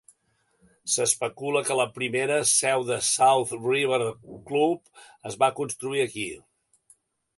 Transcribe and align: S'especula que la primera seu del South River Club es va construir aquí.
S'especula 0.93 1.61
que 1.67 1.75
la 1.79 1.85
primera 1.97 2.39
seu 2.53 2.85
del 2.89 3.03
South 3.09 3.53
River 3.69 3.99
Club 4.49 5.07
es 5.33 5.39
va 5.45 5.51
construir 5.61 6.03
aquí. 6.07 6.29